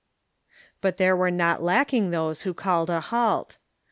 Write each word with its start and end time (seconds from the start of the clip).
But 0.81 0.97
there 0.97 1.15
Avere 1.15 1.31
not 1.31 1.61
lacking 1.61 2.09
those 2.09 2.41
Avho 2.41 2.55
called 2.55 2.89
a 2.89 3.01
halt. 3.01 3.59